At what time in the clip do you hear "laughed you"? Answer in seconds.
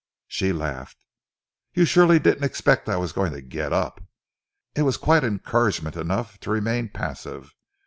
0.51-1.85